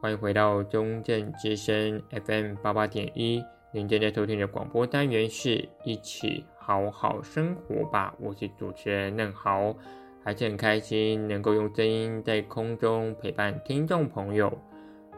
[0.00, 3.44] 欢迎回到中正之声 FM 八八点一。
[3.72, 9.74] 您正在收听的广播单元是一起好好生活吧，我是主持人嫩豪，
[10.22, 14.56] 还是很开心能够用声音在空中陪伴听众朋友。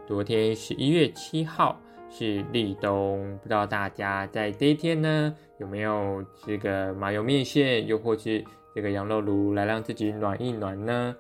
[0.07, 1.79] 昨天十一月七号
[2.09, 8.43] 是立冬，不知道大家在这一天呢有没有吃个麻油面线，又或是
[8.75, 11.15] 这个羊肉炉来让自己暖一暖呢？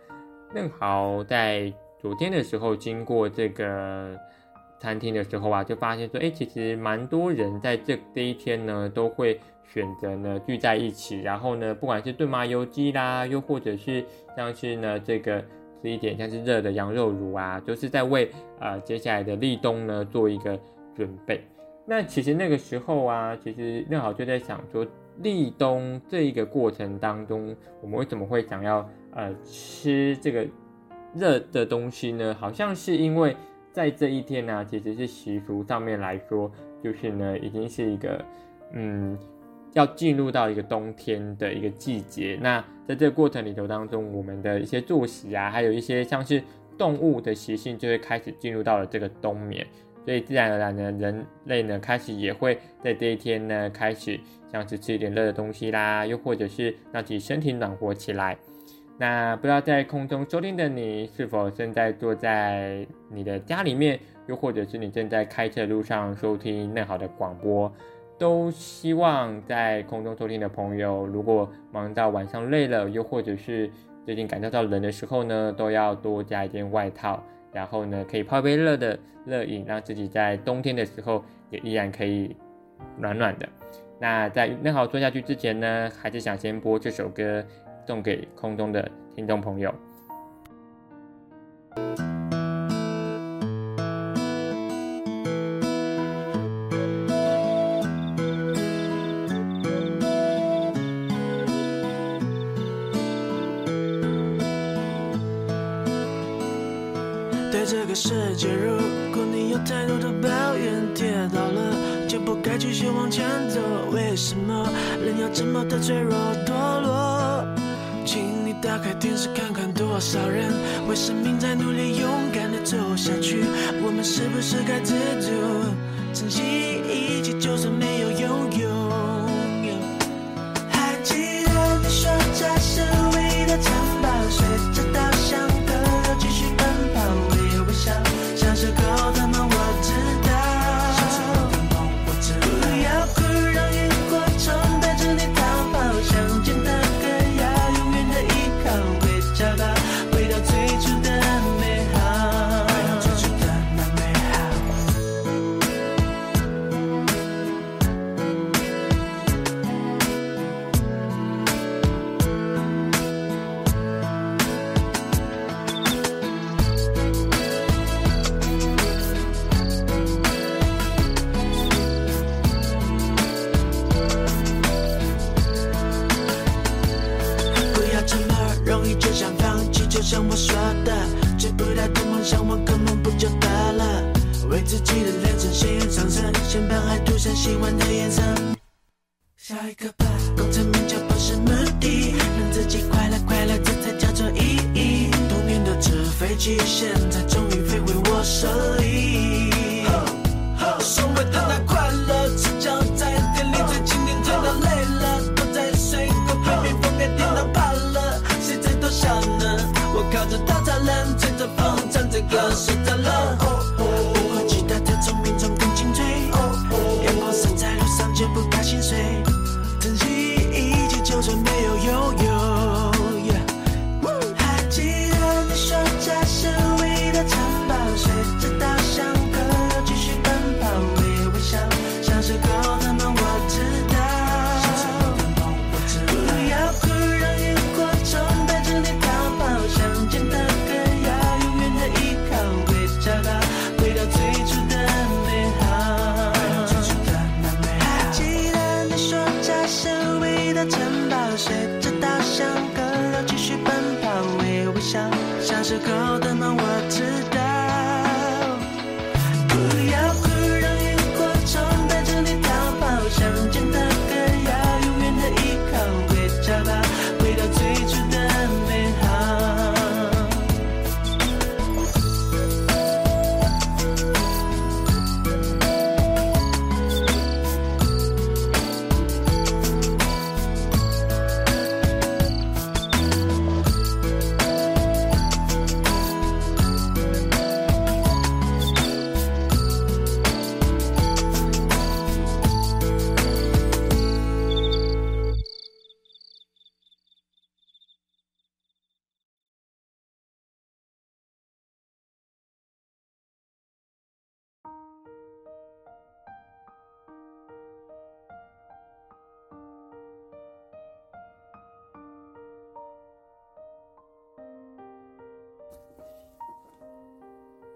[0.55, 1.71] 嫩豪在。
[2.01, 4.19] 昨天的时候，经过这个
[4.79, 14.03] 餐厅的时候啊，就发现说，哎，其实蛮多人在这这一天呢，都会选择呢聚在一起，然后呢，不管是炖麻油鸡啦，又或者是
[14.35, 15.45] 像是呢这个
[15.83, 20.59] 吃一点像是热的羊肉炉啊，都、是在为呃接下来的立冬呢做一个
[20.97, 21.45] 准备。
[21.87, 24.87] 那其实那个时候啊，其实嫩豪就在想说，
[25.19, 30.47] 立冬这一个过程当中，我们为什么会想要呃吃这个？
[31.15, 33.37] 热的东西呢，好像是因为
[33.73, 36.51] 在这一天呢、啊，其实是习俗上面来说，
[36.83, 38.25] 就是呢，已经是一个
[38.73, 39.19] 嗯，
[39.73, 42.39] 要进入到一个冬天的一个季节。
[42.41, 46.43] 那在这个过程里头当中，我们的一些作息啊，还有一些像是
[46.77, 49.67] 动物的习性，就会开始进入到了这个冬眠。
[50.05, 54.19] 所以自然而然呢，人类呢开始也会在这一天呢，开始
[54.51, 58.37] 像是吃一点热的东西啦，又或者是让自己身体暖和起来。
[59.01, 67.73] 那不知道在空中收听的你，是否正在坐在你的家里面，又或者是你正在开车路上收听嫩好的广播？
[68.19, 73.71] 都希望在空中收听的朋友，如果忙到晚上累了，又或者是
[74.05, 82.37] 最近感觉到冷的时候呢，都要多加一件外套，然后呢，可以泡杯热的热饮，让自己在冬天的时候也依然可以
[82.99, 83.49] 暖暖的。
[83.99, 87.43] 那在嫩好说下去之前呢，还是想先播这首歌。
[87.91, 89.75] 送给空中的听众朋友。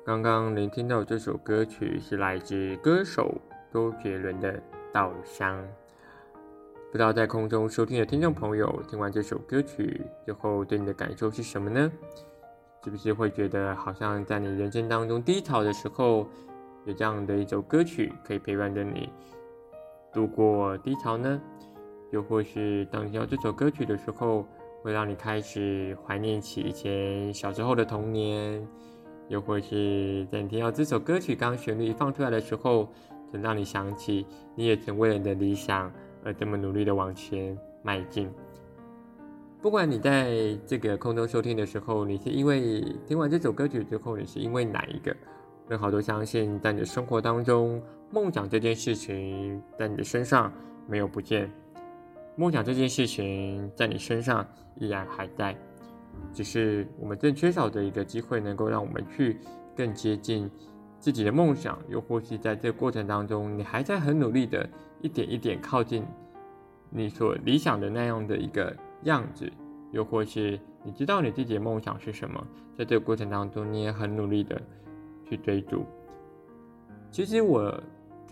[0.05, 3.41] 刚刚聆听到这首歌曲是来自歌手
[3.73, 4.53] 周杰伦的
[4.93, 5.59] 《稻香》。
[6.93, 11.91] 不知道在空中收听的听众朋友，听完这首歌曲之后，对你的感受是什么呢？
[12.85, 16.29] 是不是会觉得好像在你人生当中低潮的时候，
[16.85, 19.09] 有这样的一首歌曲可以陪伴着你
[20.13, 21.41] 度过低潮呢？
[22.11, 24.47] 又或是当听到这首歌曲的时候，
[24.83, 28.69] 会让你开始怀念起以前小时候的童年？
[29.29, 32.89] 又或是在你听到这首歌曲刚旋律放出来的时候，
[33.33, 35.93] 能让你想起你也曾为了你的理想。
[36.27, 38.31] 而这么努力的往前迈进。
[39.61, 45.15] 不管你在这个空中收听的时候，你是因为听完这首歌曲之后，你是因为哪一个？
[45.69, 50.51] 任何都相信，在你的生活当中，梦想这件事情在你的身上
[50.87, 51.51] 没有不见，
[52.37, 54.47] 梦想这件事情在你身上
[54.77, 55.55] 依然还在，
[56.33, 59.39] 只是我们正缺少的一个机会，能够让我们去
[59.77, 60.51] 更接近
[60.99, 64.69] 自己的梦想，又或是在这过程当中，你还在很努力的。
[65.01, 66.03] 一点一点靠近
[66.89, 69.53] 你所理想的那样的一个样子，
[69.93, 72.43] 又或是你知道你自己的梦想是什么，
[72.75, 74.59] 在这个过程当中，你也很努力的
[75.29, 75.85] 去追逐。
[77.11, 77.79] 其实我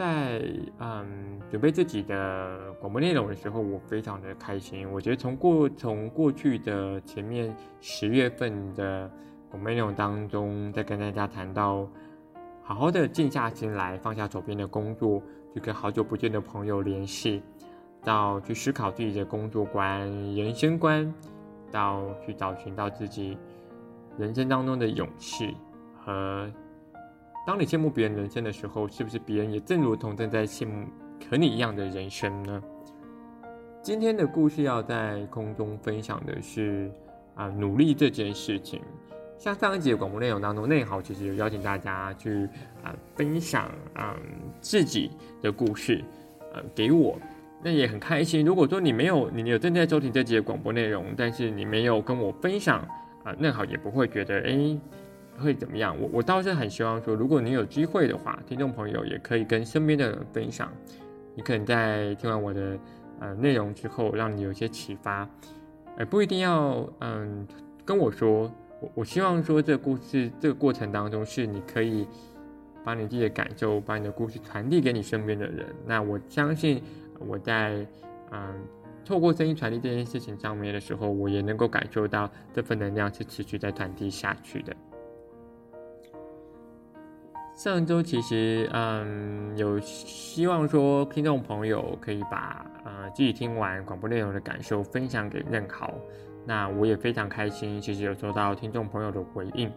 [0.02, 0.42] 在
[0.80, 4.90] 嗯准备自己的广播内容的时候，我非常的开心。
[4.90, 9.08] 我觉得从过从过去的前面十月份的
[9.48, 11.88] 广播内容当中，在跟大家谈到。
[12.64, 15.22] 好好的静下心来，放下手边的工作，
[15.54, 17.40] 去跟好久不见的朋友联系，
[18.02, 20.00] 到去思考自己的工作观、
[20.34, 21.12] 人生观，
[21.70, 23.36] 到去找寻到自己
[24.16, 25.56] 人生当中的勇气
[26.04, 26.50] 和，
[27.44, 30.86] 当你羡慕别人人生的时候，是不是别人也正如同正在羡慕
[31.28, 32.62] 和你一样的人生呢？
[33.82, 36.88] 今天的故事要在空中分享的是
[37.34, 38.80] 啊，努力这件事情。
[39.38, 42.48] 像上一集的广播内容当中，内豪其实有邀请大家去
[42.84, 44.16] 啊、分享啊、
[44.60, 45.10] 自己
[45.42, 46.00] 的故事，
[46.54, 47.18] 呃给我，
[47.60, 48.46] 那也很开心。
[48.46, 52.86] 如果说你没有，你有正在收听这集的广播内容，但是你没有跟我分享
[53.24, 54.78] 啊，内、呃、豪也不会觉得哎
[55.38, 55.96] 会怎么样。
[56.00, 60.72] 我我倒是很希望说，如果你有机会的话，听众朋友也可以跟身边的人分享。
[61.34, 62.78] 你可能在听完我的
[63.20, 65.28] 呃内容之后，让你有一些启发，
[65.96, 67.46] 呃不一定要嗯、
[67.84, 68.52] 跟我说。
[68.80, 72.04] 我我希望说，这个故事这个过程当中，是你可以
[72.82, 75.66] 把你自己的感受，把你的故事传递给你身边的人。
[75.86, 76.82] 那我相信，
[77.20, 77.86] 我在
[78.32, 78.54] 嗯
[79.04, 84.74] 透过声音传递这件事情上面的时候，我也能够感受到这份能量是持续在传递下去的。
[87.62, 95.94] 上周其实嗯有希望说，听众朋友可以把呃自己听完广播内容的感受分享给任豪。
[96.44, 99.70] 那我也非常开心，其实有收到听众朋友的回应。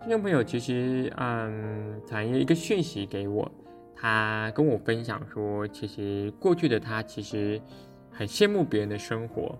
[0.00, 3.48] 听众朋友其实嗯传一个讯息给我，
[3.94, 7.62] 他跟我分享说，其实过去的他其实
[8.10, 9.56] 很羡慕别人的生活，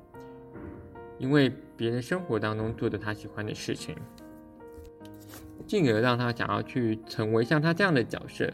[1.17, 3.95] 因为别人生活当中做着他喜欢的事情，
[5.71, 8.51] 进而让他想要去成为像他这样的角色。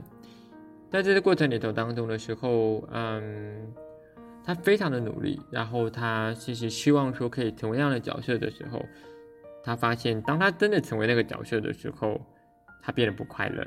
[0.91, 3.73] 在这个过程里头当中的时候，嗯。
[4.49, 8.81] 他非常的努力，然后他其实希望说可以成为那样的角色的时候，
[9.61, 12.21] 他发现当他真的成为那个角色的时候，
[12.81, 13.67] 他变得不快乐。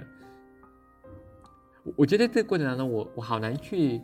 [1.98, 4.00] 我觉得这个过程当中我，我好难去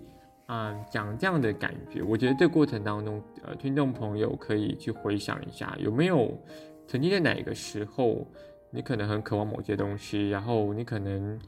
[0.48, 2.04] 嗯、讲这样的感觉。
[2.04, 6.38] 我觉得这过程当中，呃，听众朋友可以去回想一下，有没有
[6.86, 8.28] 曾经在哪个时候，
[8.76, 11.40] 你可能很渴望某些东西，然后你可能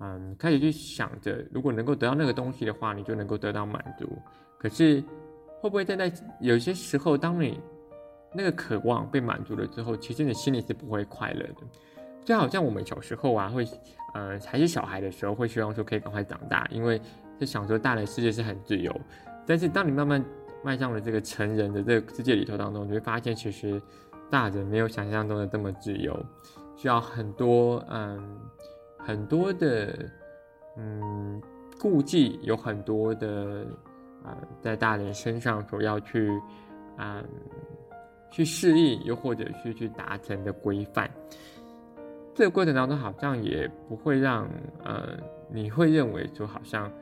[0.00, 4.06] 嗯开始去想着，如果能够得到那个东西的话，你就能够得到满足。
[4.58, 5.02] 可是，
[5.60, 7.58] 会不会在那有些时候，当你
[8.34, 11.62] 那个渴望被满足了之后，其实你心里是不会快乐的。
[12.22, 13.66] 就好像我们小时候啊，会
[14.12, 17.00] 呃还是小孩的时候，会希望说可以赶快长大，因为
[17.40, 18.94] 就想说大人世界是很自由。
[19.46, 20.22] 但是当你慢慢
[20.62, 23.80] 迈向了这个成人的这个世界里头当中，你会发现其实
[24.30, 26.18] 大人没有想象中的这么自由，
[26.76, 28.38] 需要很多嗯
[28.98, 30.08] 很多的
[30.76, 31.42] 嗯
[31.80, 33.66] 顾忌，有很多的。
[34.24, 36.28] 啊、在大人身上所要去，
[36.96, 37.22] 啊、
[38.30, 41.08] 去适应，又或者是去达成的规范，
[42.34, 44.46] 这个过程当中好像也不会让，
[44.84, 45.16] 呃，
[45.50, 46.92] 你会认为说好像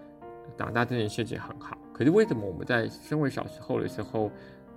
[0.56, 1.76] 长大这件事情很好。
[1.92, 4.30] 可是为什么我们在身为小时候的时候，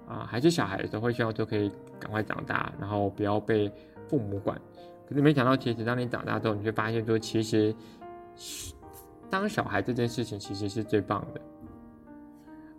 [0.10, 3.72] 啊、呃，还是小孩的时候，会希望说可以赶快长大，然后不要被
[4.08, 4.60] 父母管？
[5.08, 7.74] 可是没想到，其实当你长大之后，你会发现说，其实
[9.30, 11.40] 当小孩这件事情其实是最棒的。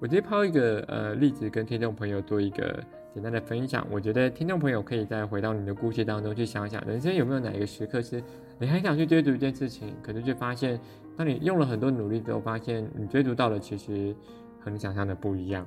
[0.01, 2.83] 我直接抛一个呃例子，跟听众朋友做一个
[3.13, 3.87] 简单的分享。
[3.91, 8.23] 我觉得听众朋友可以再回到你的故事当中去想想，人生有没有哪一个时刻是
[8.59, 10.81] 你很想去追逐一件事情，可是却发现，
[11.17, 14.17] 当你用了很多努力之后，发现你追逐到的其实
[14.59, 15.67] 和你想象的不一样。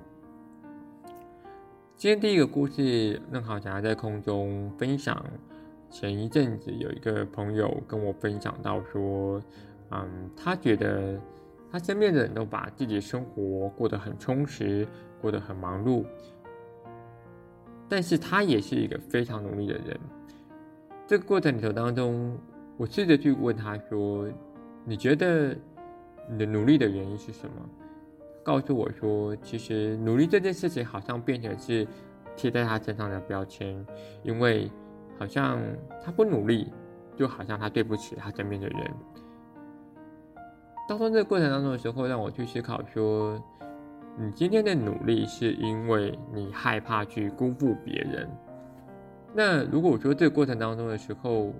[2.04, 5.26] 今天第一个故事，任好霞在空中分享。
[5.90, 9.42] 前一阵子有一个朋友跟我分享到说，
[9.90, 11.18] 嗯，他觉得
[11.72, 14.86] 他身边的人都把自己的生活过得很充实，
[15.22, 16.04] 过得很忙碌，
[17.88, 19.98] 但是他也是一个非常努力的人。
[21.08, 22.38] 这个过程里头当中，
[22.76, 24.28] 我试着去问他说
[24.84, 25.56] ：“你觉得
[26.30, 27.56] 你的努力的原因是什么？”
[28.44, 31.88] 告诉我说，其实努力这件事情好像变成是
[32.36, 33.74] 贴在他身上的标签，
[34.22, 34.70] 因为
[35.18, 35.62] 好像
[36.04, 36.72] 他不努力，
[37.16, 38.92] 就好像他对不起他身边的人。
[40.90, 43.42] 当中这个过程当中的时候，让我去思考说，
[44.18, 48.30] 你今天的努力是因为你害怕去辜负别人。
[49.34, 51.54] 那如果我说这个过程当中的时候，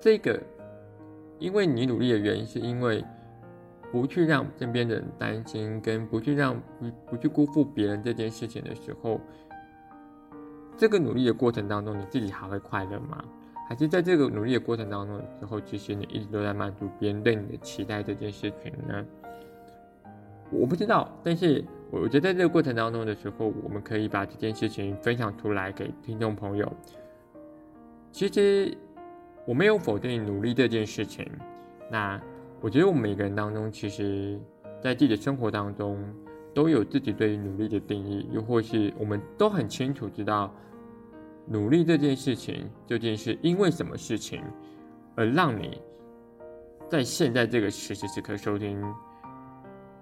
[0.00, 0.42] 这个
[1.38, 3.04] 因为你努力的原因是因为。
[3.90, 9.20] 不去让身边的人担心，跟不去让不不去辜负别人这件事情的时候，
[10.76, 13.24] 这个努力的过程当中，你自己还会快乐吗？
[13.68, 19.04] 还是在这个努力的过程当中的时候，其实你一直都在满足别人对你的期待这件事情呢？
[20.50, 26.70] 我不知道，但是我觉得在这个过程当中的时候，我们可以把这件事情分享出来给听众朋友。
[28.12, 28.76] 其实
[29.46, 31.26] 我没有否定努力这件事情，
[31.90, 32.20] 那。
[32.60, 34.38] 我觉得我们每个人当中，其实，
[34.82, 36.04] 在自己的生活当中，
[36.52, 40.52] 都有自己对于努力的定义，又或是我们都很清楚知道，
[41.46, 44.42] 努力这件事情究竟是因为什么事情，
[45.14, 45.80] 而让你
[46.88, 48.82] 在现在这个时时此刻收听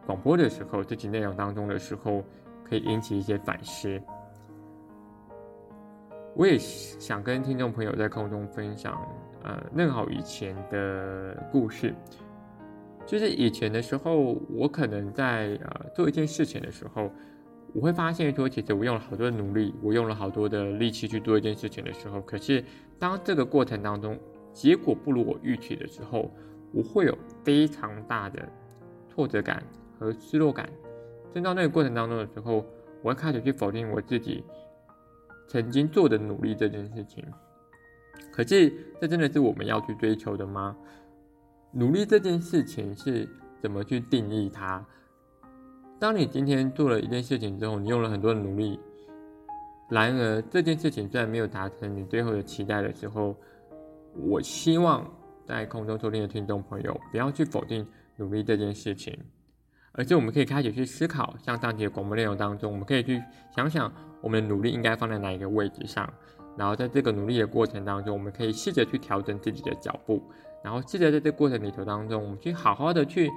[0.07, 2.25] 广播的时候，这期内容当中的时候，
[2.65, 4.01] 可以引起一些反思。
[6.35, 8.99] 我也想跟听众朋友在空中分享，
[9.43, 11.95] 呃，嫩好以前的故事。
[13.07, 17.11] 就是以前的时候，我可能在呃做一件事情的时候，
[17.73, 22.65] 我会发现说，其实我用了好多的努力，我用了好多的力气去做一件事情的时候，可是
[22.99, 24.19] 当这个过程当中
[24.53, 26.31] 结果不如我预期的时候，
[26.73, 28.47] 我会有非常大的
[29.09, 29.63] 挫折感
[29.99, 30.69] 和失落感。
[31.33, 32.67] 正到那个过程当中的时候，
[33.03, 34.43] 我会开始去否定我自己
[35.47, 37.25] 曾经做的努力这件事情。
[38.33, 40.77] 可是这真的是我们要去追求的吗？
[41.79, 43.29] 努力这件事情是
[43.61, 44.83] 怎么去定义它？
[45.99, 48.81] 当你今天做了一件事情之后，你用了很多的努力，
[49.91, 53.37] 然而这件事情虽然没有达成你最后的期待的时候，
[54.15, 55.07] 我希望
[55.45, 59.15] 在空中收听的听众朋友不要去否定努力这件事情，
[59.93, 63.23] 而是我们可以开始去思考，像上集的广播内容当中，我们可以去
[63.55, 63.93] 想想
[64.23, 66.11] 我们的努力应该放在哪一个位置上，
[66.57, 70.23] 然后在这个努力的过程当中，我们可以试着去调整自己的脚步。
[70.67, 73.31] 然后记得在这过程里头当中，我们去好好的去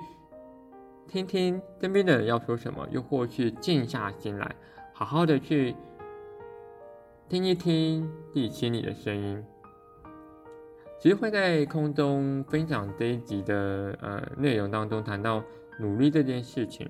[1.08, 4.56] 听听身边的人要说什么，又或是静下心来，
[4.94, 5.76] 好好的去
[7.28, 9.46] 听一听自己心里的声音。
[10.98, 15.44] 其实会在空中分享这一集的呃内容当中谈到
[15.80, 16.90] 努力这件事情，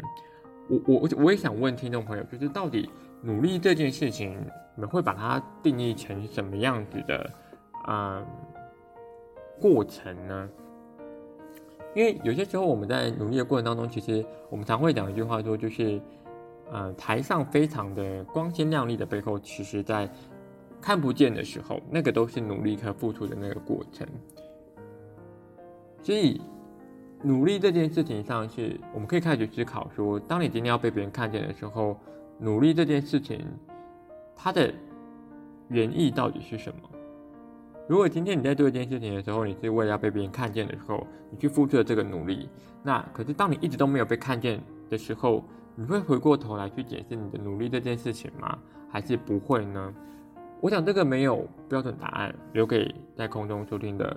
[0.70, 2.90] 我我我也想问听众朋友，就是到底
[3.22, 4.40] 努力这件事情，
[4.76, 7.30] 你们会把它定义成什么样子的
[7.84, 8.26] 啊？
[9.60, 10.50] 过程呢？
[11.96, 16.00] 因为有些时候我们在努力的过程当中，其实我们常会讲一句话说，就是，
[16.72, 20.08] 呃，台上非常的光鲜亮丽的背后，其实在
[20.80, 24.08] 看不见的时候，那个都是努力和付出的那个过程。
[26.04, 26.40] 所以，
[27.24, 32.00] 努力这件事情上，是我们可以开始思考说，当你今天要被别人看见的时候，
[32.38, 33.46] 努力这件事情，
[34.36, 34.72] 它的
[35.70, 36.90] 原意到底是什么？
[37.90, 42.48] 如果今天你在做一件事情的时候，你是为了要被别人看见的时候，你去付出了这个努力，
[42.84, 45.44] 那可是当你一直都没有被看见的时候，
[45.74, 48.60] 你会回过头来去检视你的努力这件事情吗？
[48.92, 49.92] 还是不会呢？
[50.62, 54.16] 我想这个没有标准答案，留给在空中收听的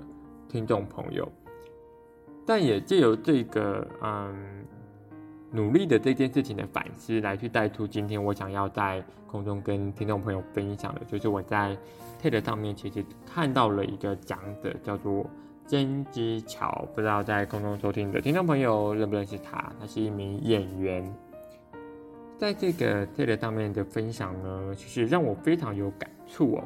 [0.51, 1.27] 听众朋友。
[2.45, 4.67] 但也借由这个嗯
[5.53, 11.77] 努力的这件事情的反思，来去带出今天我想要在空中跟听众朋友分享的，就是我在。
[12.23, 15.27] TED 上面其实看到了一个讲者，叫做
[15.67, 19.73] 曾之乔，不知道在空中收听的听众朋友认不认识他？
[19.81, 21.13] 他是一名演员，
[22.39, 26.65] 在这个 TED 上面的分享呢，其实让我非常有感触哦。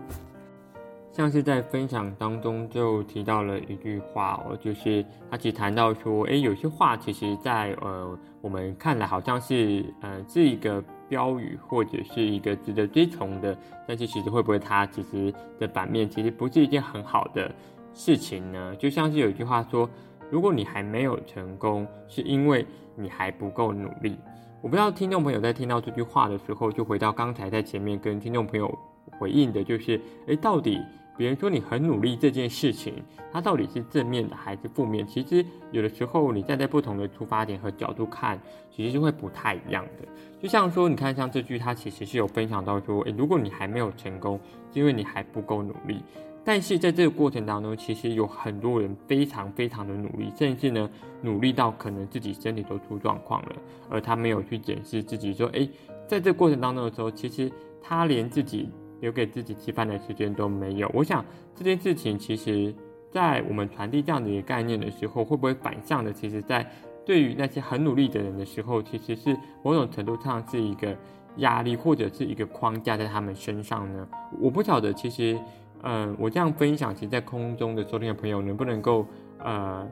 [1.17, 13.57] 像是在分享当中就提到了一句话哦，就是他其实谈到说，诶，有些话其实在呃我们看来好像是呃是一个标语或者是一个值得追崇的，
[13.89, 17.51] 但是其实会不会它其实的版面其实不是一件很好的
[17.95, 18.77] 事情呢？
[18.77, 19.89] 就像是有一句话说，
[20.31, 24.19] 如果你还没有成功，是因为你还不够努力。
[24.61, 28.79] 我不知道听众朋友在听到这句话的时候，就回到刚才在前面跟听众朋友
[29.19, 30.79] 回应的，就是，诶，到底
[31.17, 35.07] 别人说你很努力这件事情，它到底是正面的还是负面？
[35.07, 38.39] 其实有的时候你站在不同的出发点和角度看，
[38.71, 40.07] 其实是会不太一样的。
[40.43, 44.39] 就像说，你看像这句，它其实是有分享到说，诶，如果你还没有成功，
[44.73, 46.03] 是因为你还不够努力。
[46.45, 50.89] 但是在这个过程当中，其实有很多人非常非常的努力，甚至呢
[51.21, 53.57] 努力到可能自己身体都出状况了，
[53.91, 55.69] 而他没有去检视自己，说，诶，
[56.07, 57.51] 在这过程当中的时候，其实
[57.83, 58.69] 他连自己
[59.01, 60.91] 留给自己吃饭的时间都没有。
[60.95, 61.25] 我想
[61.55, 62.75] 这件事情，其实，
[63.11, 66.69] 在我们传递这样的一个概念的时候，会不会反向的，其实在
[67.05, 70.97] 对于那些很努力的人的时候，其实是某种程度上是一个
[71.37, 74.09] 压力，或者是一个框架在他们身上呢？
[74.41, 75.39] 我不晓得，其实。
[75.83, 79.07] 嗯，我这样分享，其实在空中的收听的朋友，能不能够
[79.39, 79.87] 呃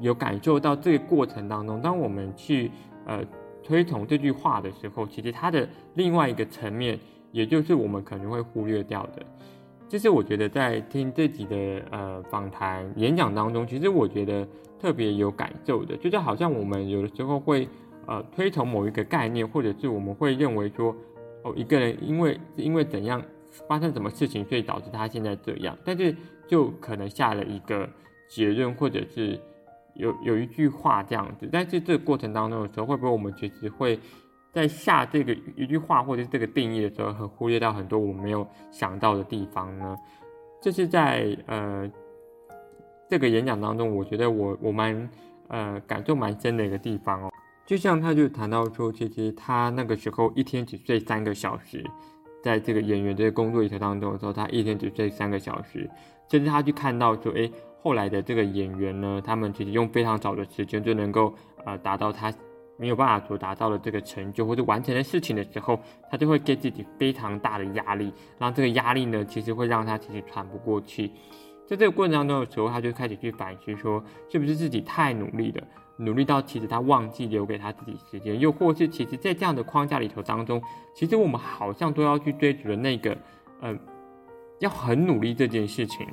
[0.00, 2.70] 有感受到这个过程当中，当我们去
[3.06, 3.24] 呃
[3.62, 6.98] 推崇这句话的时候，其实它的另外一个层面，
[7.32, 9.22] 也就是我们可能会忽略掉的，
[9.88, 14.46] 这是我觉得在听这集的呃访谈演讲当中，其实我觉得
[14.78, 17.68] 特别有感受的，就是好像我们有的时候会
[18.06, 20.94] 呃推崇某一个概念，或者是我们会认为说，
[21.42, 23.20] 哦，一个人因为因为怎样。
[23.68, 25.76] 发生什么事情，所以导致他现在这样？
[25.84, 26.16] 但是
[26.48, 27.86] 就可能下了一个
[28.26, 29.38] 结论，或者是
[29.92, 31.46] 有有一句话这样子。
[31.52, 34.00] 但是这个过程当中的时候，会不会我们其实会
[34.52, 39.96] 在下这个一句话或者是这个定义的时候，很忽略到很多我没有想到的地方呢？
[40.60, 41.90] 这是在呃
[43.08, 45.10] 这个演讲当中，我觉得我我蛮
[45.48, 47.32] 呃感受蛮深的一个地方哦。
[47.64, 51.84] 就像他就谈到说，其实他那个时候一天只睡三个小时。
[52.42, 55.88] 在这个演员的工作一条当中的时候，他一天只睡三个小时，
[56.28, 57.48] 甚至他去看到说，哎，
[57.80, 61.32] 后来的这个演员呢，他们其实用非常少的时间就能够
[61.64, 62.34] 呃达到他
[62.76, 65.78] 没有办法所达到的这个成就或者完成的事情的时候，
[66.10, 71.12] 他就会给自己非常大的压力，让这个压力呢，其实会让他其实喘不过气。
[71.66, 75.62] 在这个过程当中的时候，他就开始去反思说，是不是自己太努力了。
[75.98, 80.60] 努力到其实他忘记留给他自己时间，又或是其实，在这样的框架里头当中，
[80.94, 83.16] 其实我们好像都要去追逐的那个，
[83.60, 83.78] 呃，
[84.58, 86.06] 要很努力这件事情。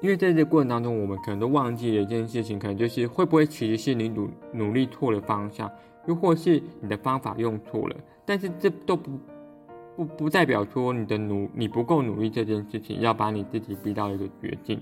[0.00, 5.70] 因为在这个过程当中，我们可能都忘记了一件事情，可能就是会不会其实是你努努力错了方向，
[6.06, 7.96] 又或是你的方法用错了。
[8.24, 9.10] 但是这都不
[9.96, 14.80] 不不代表说你的努你不够努力这件事情，要把你自己逼到一个绝境。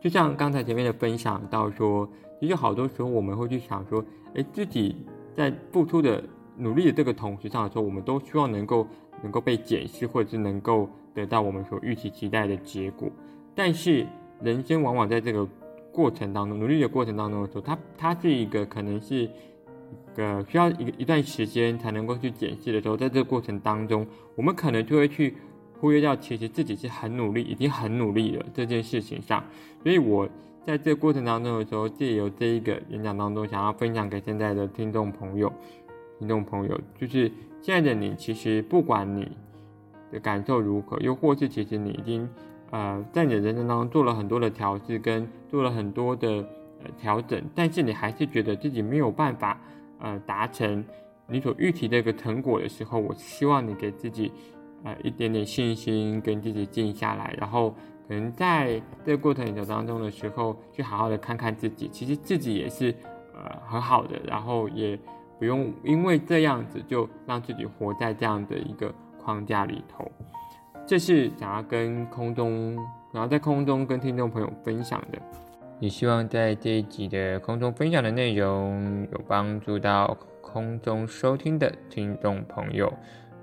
[0.00, 2.08] 就像刚才前面的分享到说。
[2.40, 4.96] 其实好多时候我们会去想说，诶，自己
[5.34, 6.24] 在付出的
[6.56, 8.86] 努力的这个同时上的时候，我们都希望能够
[9.22, 13.10] 能够被检视，或者是能够得到我们所预期期待的结果。
[13.54, 14.06] 但是
[14.42, 15.46] 人生往往在这个
[15.92, 19.30] 过程当中，努力的过程当中的时候，它它是一个可能是一
[20.14, 25.36] 个需要一一段时间才能够去检视的时候，在这个过程当中，我们可能就会去
[25.80, 29.44] 忽略掉其实自己是很努力，已经很努力了这件事情上。
[29.82, 30.28] 所以我。
[30.66, 35.50] 在这过程当中的时候，借由这一个演讲当中，想要分享给现在的听众朋友，
[36.18, 39.26] 听众朋友，就是现在的你，其实不管你
[40.12, 42.28] 的感受如何，又或是其实你已经
[42.70, 46.28] 呃在你的人生当中做了很多的调试，跟做了很多的
[46.82, 49.60] 呃调整，但是你还是觉得自己没有办法
[49.98, 50.84] 呃达成
[51.26, 54.32] 你所预期的一个成果的时候，我希望你给自己
[54.84, 57.74] 呃一点点信心，跟自己静下来，然后。
[58.08, 62.92] 可能在这个过程当中的时候，去好好的看看自己，其实自己也是
[63.32, 64.98] 呃很好的，然后也
[65.38, 70.10] 不用因为这样子就让自己活在这样的一个框架里头。
[70.90, 72.74] 这是想要跟空中，
[73.12, 75.18] 然后在空中跟听众朋友分享的。
[75.78, 82.92] 也希望在这一集的空中分享的内容有帮助到空中收听的听众朋友。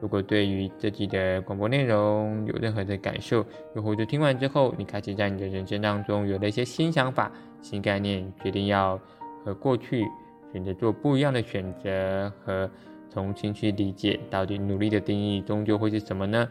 [0.01, 3.45] 如果对于这集的广播内容有任何的感受，
[3.77, 7.31] 又或者听完之后，你开始在你的人生当中有了一些新想法、
[7.61, 8.99] 新概念，决定要
[9.45, 10.05] 和过去
[10.51, 12.69] 选择做不一样的选择，和
[13.09, 16.45] 重新去理解到底努力的定义终究会是什么呢？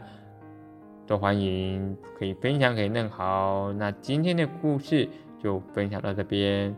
[1.07, 3.73] 都欢迎可以分享给嫩豪。
[3.73, 5.07] 那今天的故事
[5.41, 6.75] 就分享到这边，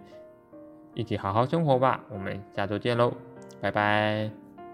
[0.93, 2.03] 一起好好生活吧。
[2.09, 3.11] 我们下周见喽，
[3.59, 4.38] 拜拜。